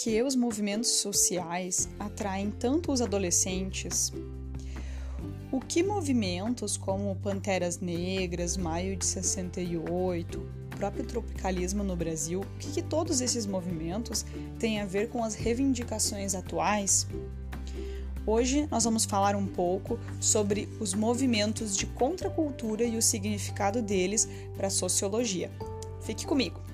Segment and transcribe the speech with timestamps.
[0.00, 4.12] que os movimentos sociais atraem tanto os adolescentes?
[5.50, 12.70] O que movimentos como Panteras Negras, Maio de 68, próprio tropicalismo no Brasil, o que,
[12.70, 14.24] que todos esses movimentos
[14.60, 17.08] têm a ver com as reivindicações atuais?
[18.24, 24.28] Hoje nós vamos falar um pouco sobre os movimentos de contracultura e o significado deles
[24.56, 25.50] para a sociologia.
[26.02, 26.67] Fique comigo!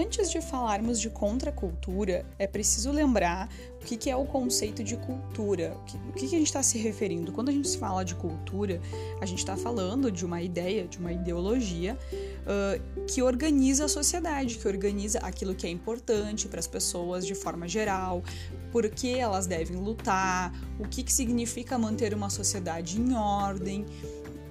[0.00, 3.50] Antes de falarmos de contracultura, é preciso lembrar
[3.82, 5.76] o que é o conceito de cultura.
[6.08, 7.32] O que a gente está se referindo?
[7.32, 8.80] Quando a gente fala de cultura,
[9.20, 11.98] a gente está falando de uma ideia, de uma ideologia
[12.46, 17.34] uh, que organiza a sociedade, que organiza aquilo que é importante para as pessoas de
[17.34, 18.24] forma geral,
[18.72, 23.84] por que elas devem lutar, o que, que significa manter uma sociedade em ordem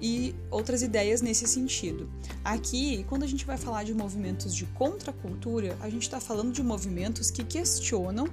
[0.00, 2.10] e outras ideias nesse sentido.
[2.44, 6.62] Aqui, quando a gente vai falar de movimentos de contracultura, a gente está falando de
[6.62, 8.28] movimentos que questionam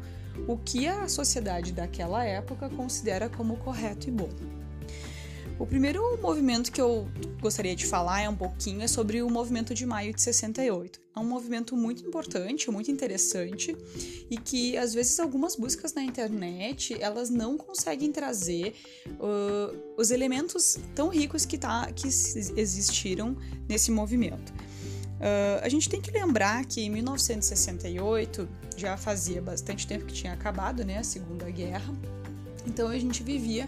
[0.48, 4.30] o que a sociedade daquela época considera como correto e bom.
[5.60, 7.08] O primeiro movimento que eu
[7.42, 11.02] gostaria de falar é um pouquinho é sobre o movimento de maio de 68.
[11.16, 13.76] É um movimento muito importante, muito interessante
[14.30, 18.76] e que às vezes algumas buscas na internet elas não conseguem trazer
[19.08, 23.36] uh, os elementos tão ricos que, tá, que existiram
[23.68, 24.52] nesse movimento.
[24.52, 30.34] Uh, a gente tem que lembrar que em 1968 já fazia bastante tempo que tinha
[30.34, 31.92] acabado né, a Segunda Guerra,
[32.68, 33.68] então a gente vivia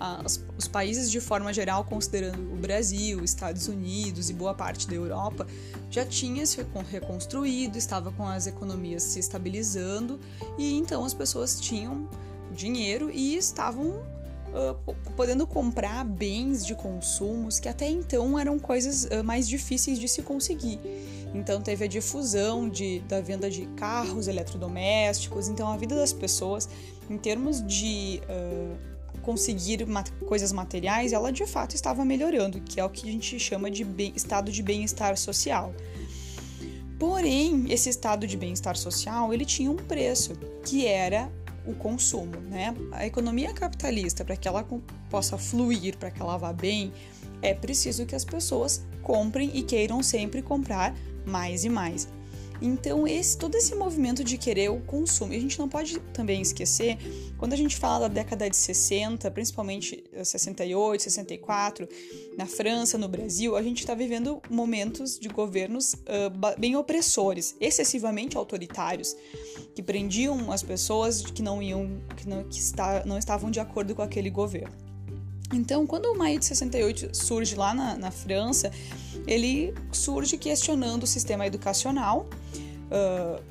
[0.00, 4.94] as, os países de forma geral, considerando o Brasil, Estados Unidos e boa parte da
[4.94, 5.46] Europa,
[5.90, 10.18] já tinha se reconstruído, estava com as economias se estabilizando
[10.56, 12.08] e então as pessoas tinham
[12.52, 19.22] dinheiro e estavam uh, podendo comprar bens de consumos que até então eram coisas uh,
[19.22, 20.80] mais difíceis de se conseguir.
[21.34, 26.68] Então teve a difusão de, da venda de carros eletrodomésticos, então a vida das pessoas
[27.08, 28.89] em termos de uh,
[29.22, 29.86] conseguir
[30.26, 33.86] coisas materiais, ela de fato estava melhorando, que é o que a gente chama de
[34.14, 35.74] estado de bem-estar social.
[36.98, 41.30] Porém, esse estado de bem-estar social, ele tinha um preço, que era
[41.66, 42.74] o consumo, né?
[42.92, 44.66] A economia capitalista, para que ela
[45.08, 46.92] possa fluir, para que ela vá bem,
[47.40, 50.94] é preciso que as pessoas comprem e queiram sempre comprar
[51.24, 52.08] mais e mais.
[52.60, 56.42] Então, esse, todo esse movimento de querer o consumo, e a gente não pode também
[56.42, 56.98] esquecer,
[57.38, 61.88] quando a gente fala da década de 60, principalmente 68, 64,
[62.36, 68.36] na França, no Brasil, a gente está vivendo momentos de governos uh, bem opressores, excessivamente
[68.36, 69.16] autoritários,
[69.74, 73.94] que prendiam as pessoas que não iam, que não, que está, não estavam de acordo
[73.94, 74.89] com aquele governo.
[75.52, 78.70] Então, quando o Maio de 68 surge lá na, na França,
[79.26, 82.28] ele surge questionando o sistema educacional
[82.86, 83.42] uh,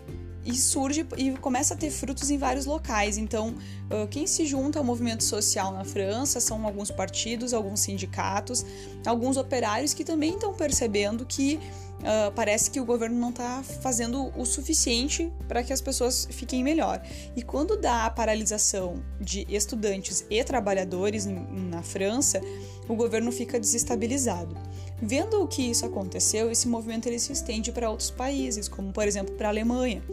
[0.46, 3.18] e surge e começa a ter frutos em vários locais.
[3.18, 8.66] Então, uh, quem se junta ao movimento social na França são alguns partidos, alguns sindicatos,
[9.06, 11.60] alguns operários que também estão percebendo que
[12.00, 16.64] uh, parece que o governo não está fazendo o suficiente para que as pessoas fiquem
[16.64, 17.02] melhor.
[17.36, 22.42] E quando dá a paralisação de estudantes e trabalhadores na França,
[22.88, 24.58] o governo fica desestabilizado.
[25.02, 29.08] Vendo o que isso aconteceu, esse movimento ele se estende para outros países, como por
[29.08, 30.04] exemplo para a Alemanha,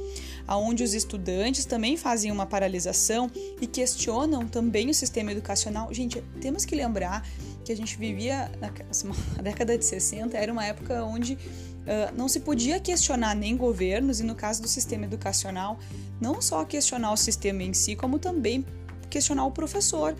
[0.46, 3.28] aonde os estudantes também fazem uma paralisação
[3.60, 5.92] e questionam também o sistema educacional.
[5.92, 7.26] Gente, temos que lembrar
[7.64, 8.70] que a gente vivia na
[9.42, 11.36] década de 60, era uma época onde
[11.86, 15.78] uh, não se podia questionar nem governos, e no caso do sistema educacional,
[16.20, 18.64] não só questionar o sistema em si, como também
[19.08, 20.16] questionar o professor,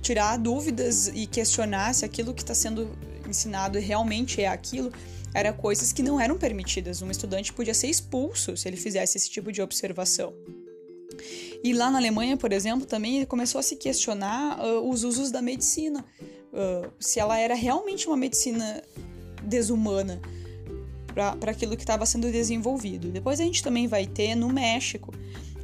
[0.00, 2.88] tirar dúvidas e questionar se aquilo que está sendo
[3.28, 4.92] ensinado realmente é aquilo,
[5.34, 7.02] eram coisas que não eram permitidas.
[7.02, 10.32] Um estudante podia ser expulso se ele fizesse esse tipo de observação.
[11.62, 15.42] E lá na Alemanha, por exemplo, também começou a se questionar uh, os usos da
[15.42, 16.04] medicina,
[16.52, 18.82] uh, se ela era realmente uma medicina
[19.42, 20.20] desumana
[21.14, 23.08] para aquilo que estava sendo desenvolvido.
[23.08, 25.12] Depois a gente também vai ter no México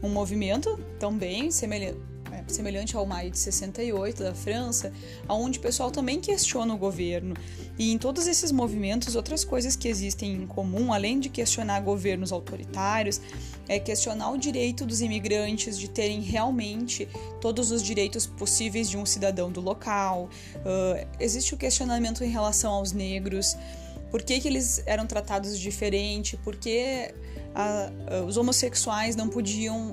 [0.02, 2.16] um movimento também semelhante
[2.48, 4.92] semelhante ao maio de 68 da França,
[5.28, 7.34] onde o pessoal também questiona o governo.
[7.78, 12.32] E em todos esses movimentos, outras coisas que existem em comum, além de questionar governos
[12.32, 13.20] autoritários,
[13.68, 17.08] é questionar o direito dos imigrantes de terem realmente
[17.40, 20.28] todos os direitos possíveis de um cidadão do local.
[20.56, 23.56] Uh, existe o questionamento em relação aos negros.
[24.10, 26.36] Por que, que eles eram tratados diferente?
[26.36, 27.12] Por que
[27.54, 29.92] uh, uh, os homossexuais não podiam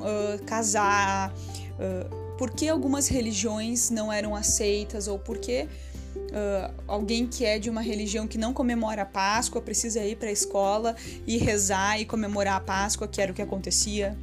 [2.38, 5.68] por que algumas religiões não eram aceitas ou por que
[6.16, 10.30] Uh, alguém que é de uma religião que não comemora a Páscoa precisa ir para
[10.30, 10.96] a escola
[11.26, 14.18] e rezar e comemorar a Páscoa, que era o que acontecia.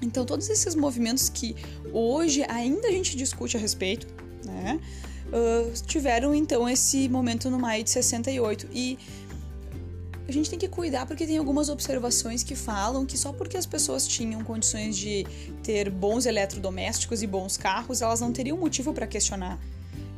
[0.00, 1.56] Então, todos esses movimentos que
[1.92, 4.06] hoje ainda a gente discute a respeito,
[4.44, 4.80] né,
[5.86, 8.68] tiveram então esse momento no maio de 68.
[8.72, 8.98] E
[10.26, 13.64] a gente tem que cuidar porque tem algumas observações que falam que só porque as
[13.64, 15.26] pessoas tinham condições de
[15.62, 19.58] ter bons eletrodomésticos e bons carros, elas não teriam motivo para questionar.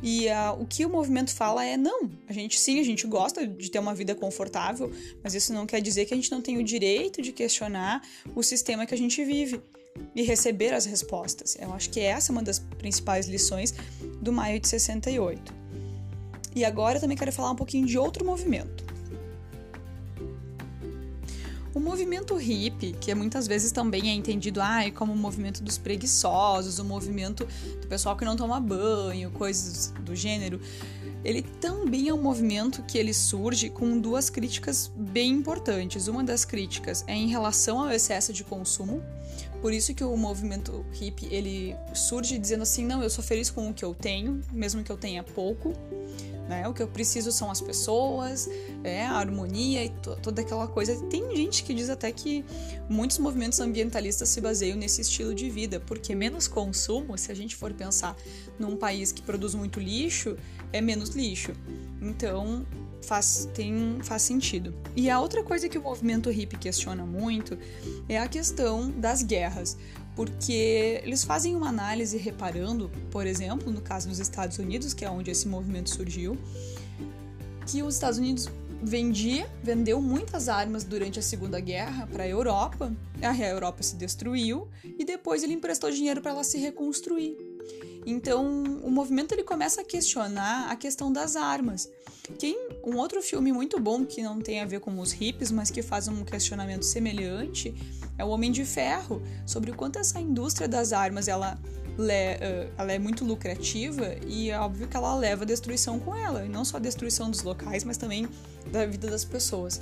[0.03, 2.09] E uh, o que o movimento fala é não.
[2.27, 4.91] A gente sim, a gente gosta de ter uma vida confortável,
[5.23, 8.01] mas isso não quer dizer que a gente não tem o direito de questionar
[8.35, 9.61] o sistema que a gente vive
[10.15, 11.57] e receber as respostas.
[11.59, 13.73] Eu acho que essa é uma das principais lições
[14.21, 15.53] do maio de 68.
[16.55, 18.91] E agora eu também quero falar um pouquinho de outro movimento.
[21.73, 26.79] O movimento hippie, que muitas vezes também é entendido ah, como o movimento dos preguiçosos,
[26.79, 27.47] o movimento
[27.79, 30.59] do pessoal que não toma banho, coisas do gênero,
[31.23, 36.07] ele também é um movimento que ele surge com duas críticas bem importantes.
[36.07, 39.01] Uma das críticas é em relação ao excesso de consumo,
[39.61, 43.69] por isso que o movimento hippie ele surge dizendo assim, não, eu sou feliz com
[43.69, 45.73] o que eu tenho, mesmo que eu tenha pouco.
[46.51, 46.67] Né?
[46.67, 48.49] O que eu preciso são as pessoas,
[48.83, 49.89] é, a harmonia e
[50.21, 50.93] toda aquela coisa.
[51.05, 52.43] Tem gente que diz até que
[52.89, 57.55] muitos movimentos ambientalistas se baseiam nesse estilo de vida, porque menos consumo, se a gente
[57.55, 58.17] for pensar
[58.59, 60.35] num país que produz muito lixo,
[60.73, 61.53] é menos lixo.
[62.01, 62.65] Então,
[63.01, 64.73] faz, tem, faz sentido.
[64.93, 67.57] E a outra coisa que o movimento hippie questiona muito
[68.09, 69.77] é a questão das guerras,
[70.15, 75.09] porque eles fazem uma análise reparando, por exemplo, no caso dos Estados Unidos, que é
[75.09, 76.37] onde esse movimento surgiu,
[77.65, 78.49] que os Estados Unidos
[78.83, 82.91] vendia, vendeu muitas armas durante a Segunda Guerra para a Europa,
[83.21, 87.37] a Europa se destruiu e depois ele emprestou dinheiro para ela se reconstruir.
[88.05, 91.89] Então, o movimento ele começa a questionar a questão das armas.
[92.39, 95.69] Quem um outro filme muito bom que não tem a ver com os hippies, mas
[95.69, 97.73] que faz um questionamento semelhante,
[98.17, 101.59] é o Homem de Ferro, sobre o quanto essa indústria das armas ela,
[102.77, 106.63] ela é muito lucrativa e é óbvio que ela leva destruição com ela, e não
[106.65, 108.27] só a destruição dos locais, mas também
[108.71, 109.81] da vida das pessoas.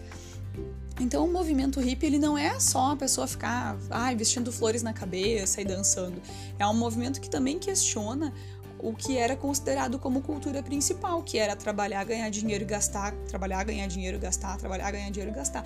[0.99, 4.91] Então o movimento hippie ele não é só uma pessoa ficar ai, vestindo flores na
[4.91, 6.21] cabeça e dançando.
[6.57, 8.33] É um movimento que também questiona
[8.77, 13.63] o que era considerado como cultura principal, que era trabalhar, ganhar dinheiro e gastar, trabalhar,
[13.63, 15.65] ganhar dinheiro, gastar, trabalhar, ganhar dinheiro e gastar.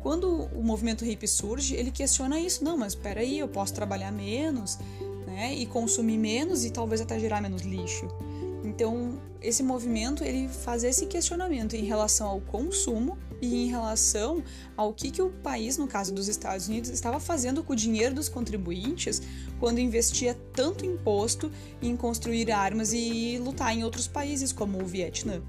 [0.00, 2.64] Quando o movimento hippie surge, ele questiona isso.
[2.64, 4.78] Não, mas espera aí, eu posso trabalhar menos,
[5.26, 8.08] né, e consumir menos e talvez até gerar menos lixo.
[8.64, 14.42] Então, esse movimento ele faz esse questionamento em relação ao consumo e em relação
[14.76, 18.14] ao que, que o país, no caso dos Estados Unidos, estava fazendo com o dinheiro
[18.14, 19.20] dos contribuintes
[19.58, 21.50] quando investia tanto imposto
[21.82, 25.42] em construir armas e lutar em outros países, como o Vietnã.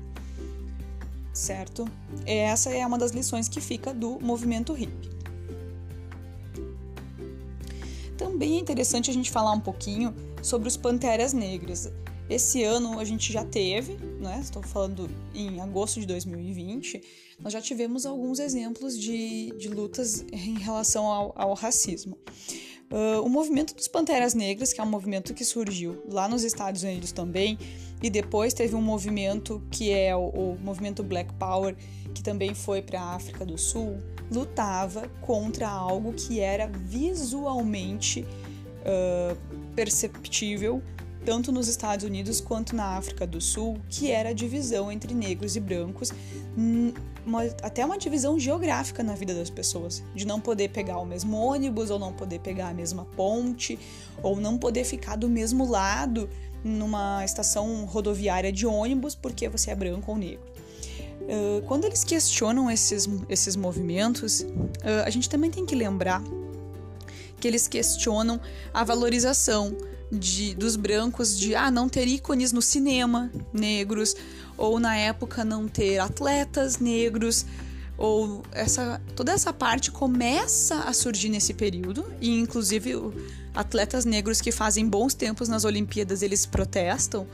[1.31, 1.87] Certo?
[2.25, 5.13] Essa é uma das lições que fica do movimento hippie.
[8.17, 11.91] Também é interessante a gente falar um pouquinho sobre os Panteras Negras.
[12.29, 14.39] Esse ano a gente já teve, né?
[14.41, 17.01] Estou falando em agosto de 2020,
[17.39, 22.17] nós já tivemos alguns exemplos de, de lutas em relação ao, ao racismo.
[22.91, 26.83] Uh, o movimento dos Panteras Negras, que é um movimento que surgiu lá nos Estados
[26.83, 27.57] Unidos também,
[28.01, 31.75] e depois teve um movimento que é o, o movimento Black Power,
[32.13, 33.97] que também foi para a África do Sul,
[34.31, 39.35] lutava contra algo que era visualmente uh,
[39.75, 40.81] perceptível
[41.25, 45.55] tanto nos Estados Unidos quanto na África do Sul, que era a divisão entre negros
[45.55, 46.11] e brancos,
[47.25, 51.37] uma, até uma divisão geográfica na vida das pessoas, de não poder pegar o mesmo
[51.37, 53.79] ônibus, ou não poder pegar a mesma ponte,
[54.21, 56.29] ou não poder ficar do mesmo lado
[56.63, 60.53] numa estação rodoviária de ônibus porque você é branco ou negro.
[61.21, 66.21] Uh, quando eles questionam esses, esses movimentos, uh, a gente também tem que lembrar
[67.39, 68.39] que eles questionam
[68.73, 69.75] a valorização
[70.13, 74.15] de, dos brancos de ah, não ter ícones no cinema negros,
[74.57, 77.45] ou na época não ter atletas negros,
[77.97, 82.95] ou essa toda essa parte começa a surgir nesse período e inclusive
[83.53, 87.27] atletas negros que fazem bons tempos nas Olimpíadas eles protestam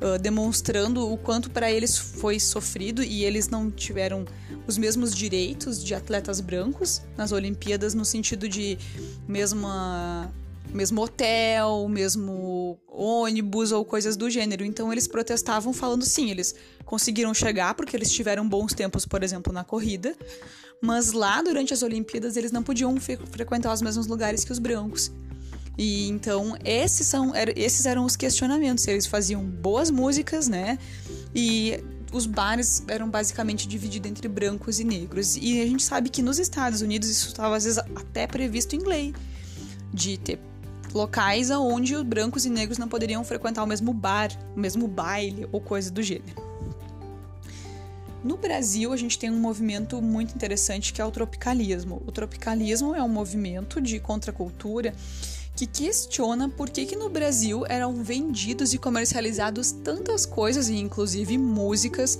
[0.00, 4.24] uh, demonstrando o quanto para eles foi sofrido e eles não tiveram
[4.68, 8.78] os mesmos direitos de atletas brancos nas Olimpíadas no sentido de
[9.26, 10.32] mesma
[10.74, 14.64] mesmo hotel, mesmo ônibus ou coisas do gênero.
[14.64, 16.54] Então eles protestavam falando sim, eles
[16.84, 20.16] conseguiram chegar porque eles tiveram bons tempos, por exemplo, na corrida,
[20.82, 25.10] mas lá durante as Olimpíadas eles não podiam frequentar os mesmos lugares que os brancos.
[25.78, 28.86] E então esses são esses eram os questionamentos.
[28.86, 30.78] Eles faziam boas músicas, né?
[31.34, 35.36] E os bares eram basicamente divididos entre brancos e negros.
[35.36, 38.84] E a gente sabe que nos Estados Unidos isso estava às vezes até previsto em
[38.84, 39.12] lei,
[39.92, 40.38] de ter
[40.94, 45.48] locais onde os brancos e negros não poderiam frequentar o mesmo bar, o mesmo baile
[45.50, 46.42] ou coisa do gênero.
[48.22, 52.02] No Brasil, a gente tem um movimento muito interessante que é o tropicalismo.
[52.06, 54.94] O tropicalismo é um movimento de contracultura
[55.54, 61.36] que questiona por que, que no Brasil eram vendidos e comercializados tantas coisas, e inclusive
[61.36, 62.18] músicas,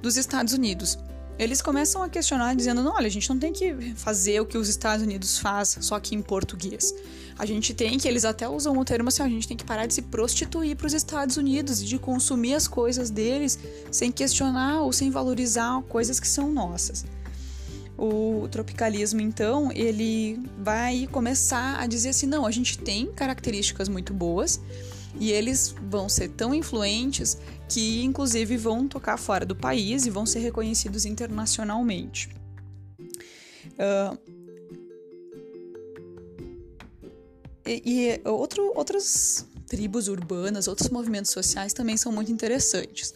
[0.00, 0.96] dos Estados Unidos.
[1.40, 4.58] Eles começam a questionar dizendo: não, olha, a gente não tem que fazer o que
[4.58, 6.94] os Estados Unidos faz, só que em português.
[7.38, 9.86] A gente tem que, eles até usam o termo assim, a gente tem que parar
[9.86, 13.58] de se prostituir para os Estados Unidos e de consumir as coisas deles
[13.90, 17.06] sem questionar ou sem valorizar coisas que são nossas.
[17.96, 24.12] O tropicalismo, então, ele vai começar a dizer assim: não, a gente tem características muito
[24.12, 24.60] boas
[25.18, 27.38] e eles vão ser tão influentes
[27.70, 32.28] que, inclusive, vão tocar fora do país e vão ser reconhecidos internacionalmente.
[33.78, 34.18] Uh,
[37.66, 43.14] E, e outro, outras tribos urbanas, outros movimentos sociais também são muito interessantes.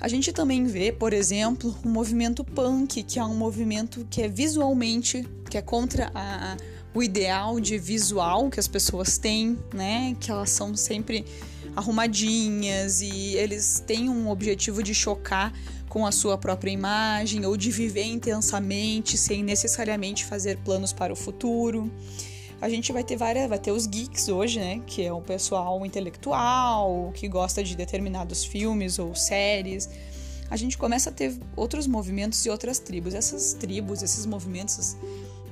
[0.00, 4.28] A gente também vê, por exemplo, o movimento punk, que é um movimento que é
[4.28, 6.56] visualmente, que é contra a,
[6.94, 10.14] o ideal de visual que as pessoas têm, né?
[10.20, 11.24] Que elas são sempre
[11.78, 15.52] arrumadinhas e eles têm um objetivo de chocar
[15.88, 21.16] com a sua própria imagem ou de viver intensamente sem necessariamente fazer planos para o
[21.16, 21.90] futuro
[22.60, 25.84] a gente vai ter várias, vai ter os geeks hoje, né, que é o pessoal
[25.86, 29.88] intelectual, que gosta de determinados filmes ou séries.
[30.50, 33.14] A gente começa a ter outros movimentos e outras tribos.
[33.14, 34.96] Essas tribos, esses movimentos,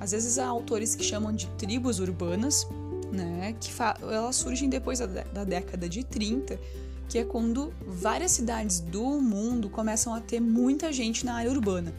[0.00, 2.66] às vezes há autores que chamam de tribos urbanas,
[3.12, 3.70] né, que
[4.02, 6.58] elas surgem depois da, da década de 30,
[7.08, 11.92] que é quando várias cidades do mundo começam a ter muita gente na área urbana.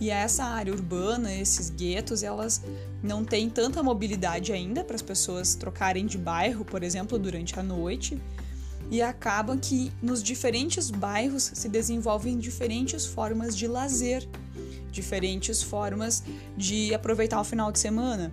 [0.00, 2.62] E essa área urbana, esses guetos, elas
[3.02, 7.62] não têm tanta mobilidade ainda para as pessoas trocarem de bairro, por exemplo, durante a
[7.62, 8.20] noite.
[8.90, 14.28] E acaba que nos diferentes bairros se desenvolvem diferentes formas de lazer,
[14.90, 16.22] diferentes formas
[16.56, 18.32] de aproveitar o final de semana.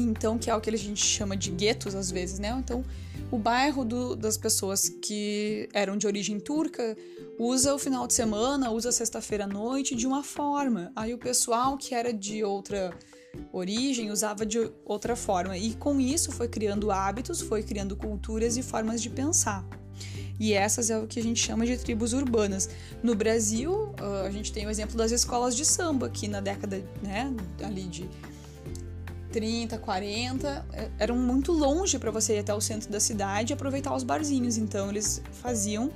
[0.00, 2.54] Então, que é o que a gente chama de guetos às vezes, né?
[2.58, 2.84] Então,
[3.30, 6.96] o bairro do, das pessoas que eram de origem turca
[7.38, 10.92] usa o final de semana, usa sexta-feira à noite de uma forma.
[10.94, 12.96] Aí o pessoal que era de outra
[13.52, 15.56] origem usava de outra forma.
[15.56, 19.66] E com isso foi criando hábitos, foi criando culturas e formas de pensar.
[20.38, 22.68] E essas é o que a gente chama de tribos urbanas.
[23.02, 26.82] No Brasil, ah, a gente tem o exemplo das escolas de samba, que na década
[27.02, 28.08] né, ali de
[29.36, 33.54] 30, 40, é, eram muito longe para você ir até o centro da cidade e
[33.54, 34.56] aproveitar os barzinhos.
[34.56, 35.90] Então eles faziam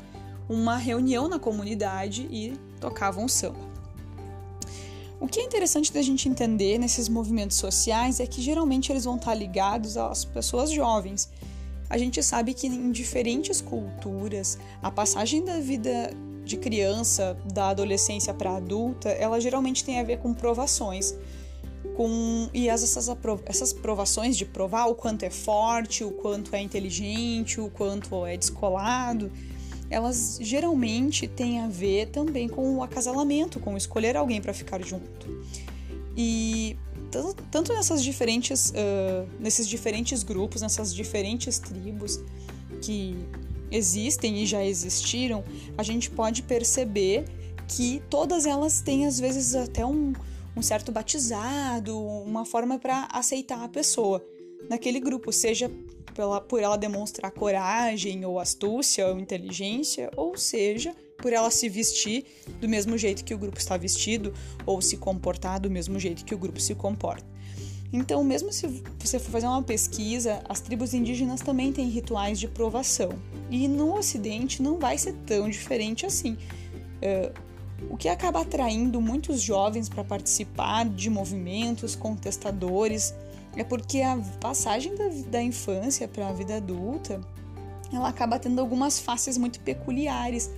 [0.46, 3.58] uma reunião na comunidade e tocavam samba.
[5.18, 9.16] O que é interessante da gente entender nesses movimentos sociais é que geralmente eles vão
[9.16, 11.30] estar ligados às pessoas jovens.
[11.88, 16.10] A gente sabe que em diferentes culturas, a passagem da vida
[16.44, 21.14] de criança, da adolescência para adulta, ela geralmente tem a ver com provações.
[22.00, 23.14] Com, e essas,
[23.44, 28.38] essas provações de provar o quanto é forte, o quanto é inteligente, o quanto é
[28.38, 29.30] descolado,
[29.90, 35.28] elas geralmente têm a ver também com o acasalamento, com escolher alguém para ficar junto.
[36.16, 36.74] E
[37.50, 42.18] tanto nessas diferentes, uh, nesses diferentes grupos, nessas diferentes tribos
[42.80, 43.14] que
[43.70, 45.44] existem e já existiram,
[45.76, 47.26] a gente pode perceber
[47.68, 50.14] que todas elas têm às vezes até um,
[50.56, 54.24] um certo batizado, uma forma para aceitar a pessoa
[54.68, 55.70] naquele grupo, seja
[56.14, 62.24] pela, por ela demonstrar coragem ou astúcia ou inteligência, ou seja, por ela se vestir
[62.60, 64.32] do mesmo jeito que o grupo está vestido
[64.66, 67.28] ou se comportar do mesmo jeito que o grupo se comporta.
[67.92, 68.66] Então, mesmo se
[68.98, 73.10] você for fazer uma pesquisa, as tribos indígenas também têm rituais de provação.
[73.50, 76.34] E no Ocidente não vai ser tão diferente assim.
[77.02, 77.49] Uh,
[77.88, 83.14] o que acaba atraindo muitos jovens para participar de movimentos contestadores
[83.56, 87.20] é porque a passagem da, da infância para a vida adulta
[87.92, 90.50] ela acaba tendo algumas faces muito peculiares,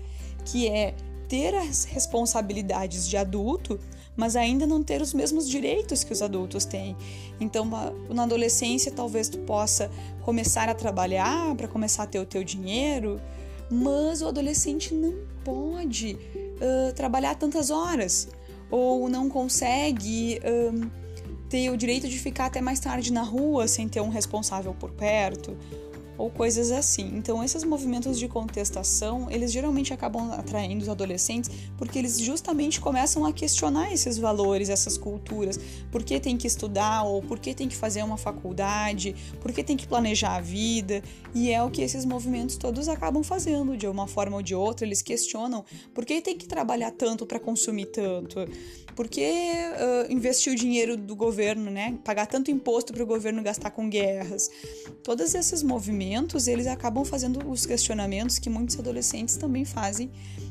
[0.44, 0.94] que é
[1.28, 3.80] ter as responsabilidades de adulto,
[4.14, 6.94] mas ainda não ter os mesmos direitos que os adultos têm.
[7.40, 7.64] Então,
[8.10, 13.18] na adolescência, talvez tu possa começar a trabalhar para começar a ter o teu dinheiro,
[13.70, 16.18] mas o adolescente não pode
[16.94, 18.28] trabalhar tantas horas
[18.70, 20.40] ou não consegue
[21.48, 24.90] ter o direito de ficar até mais tarde na rua sem ter um responsável por
[24.92, 25.56] perto,
[26.16, 27.10] ou coisas assim.
[27.14, 33.24] Então, esses movimentos de contestação, eles geralmente acabam atraindo os adolescentes porque eles justamente começam
[33.24, 35.58] a questionar esses valores, essas culturas.
[35.90, 39.14] Por que tem que estudar ou por que tem que fazer uma faculdade?
[39.40, 41.02] Por que tem que planejar a vida?
[41.34, 44.86] E é o que esses movimentos todos acabam fazendo, de uma forma ou de outra,
[44.86, 45.64] eles questionam
[45.94, 48.46] por que tem que trabalhar tanto para consumir tanto?
[48.94, 51.98] Por que uh, investir o dinheiro do governo, né?
[52.04, 54.50] Pagar tanto imposto para o governo gastar com guerras?
[55.02, 56.01] Todos esses movimentos,
[56.46, 60.10] eles acabam fazendo os questionamentos que muitos adolescentes também fazem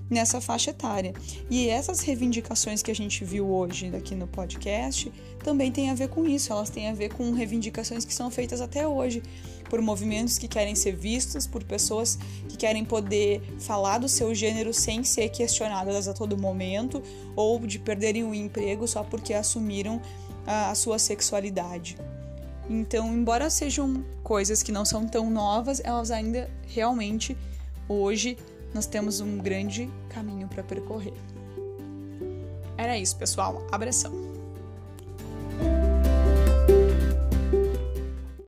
[0.09, 1.13] nessa faixa etária.
[1.49, 6.09] E essas reivindicações que a gente viu hoje aqui no podcast também têm a ver
[6.09, 9.23] com isso, elas têm a ver com reivindicações que são feitas até hoje
[9.69, 14.73] por movimentos que querem ser vistos, por pessoas que querem poder falar do seu gênero
[14.73, 17.01] sem ser questionadas a todo momento
[17.35, 20.01] ou de perderem o emprego só porque assumiram
[20.45, 21.95] a, a sua sexualidade.
[22.73, 27.35] Então, embora sejam coisas que não são tão novas, elas ainda realmente
[27.85, 28.37] hoje
[28.73, 31.13] nós temos um grande caminho para percorrer.
[32.77, 33.67] Era isso, pessoal.
[33.73, 34.13] Abração.